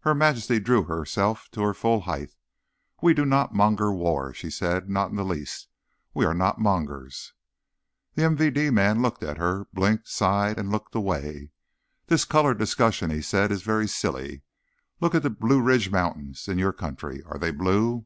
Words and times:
Her 0.00 0.12
Majesty 0.12 0.58
drew 0.58 0.82
herself 0.86 1.48
to 1.52 1.62
her 1.62 1.72
full 1.72 2.00
height. 2.00 2.34
"We 3.00 3.14
do 3.14 3.24
not 3.24 3.54
monger 3.54 3.92
war," 3.94 4.34
she 4.34 4.50
said. 4.50 4.90
"Not 4.90 5.10
in 5.10 5.14
the 5.16 5.22
least. 5.24 5.68
We 6.12 6.24
are 6.24 6.34
not 6.34 6.58
mongers." 6.58 7.32
The 8.14 8.22
MVD 8.22 8.72
man 8.72 9.02
looked 9.02 9.22
at 9.22 9.38
her, 9.38 9.68
blinked, 9.72 10.08
sighed 10.08 10.58
and 10.58 10.72
looked 10.72 10.96
away. 10.96 11.52
"This 12.08 12.24
color 12.24 12.54
discussion," 12.54 13.10
he 13.10 13.22
said, 13.22 13.52
"it 13.52 13.54
is 13.54 13.62
very 13.62 13.86
silly. 13.86 14.42
Look 15.00 15.14
at 15.14 15.22
the 15.22 15.30
Blue 15.30 15.62
Ridge 15.62 15.92
Mountains, 15.92 16.48
in 16.48 16.58
your 16.58 16.72
country. 16.72 17.22
Are 17.24 17.38
they 17.38 17.52
blue?" 17.52 18.04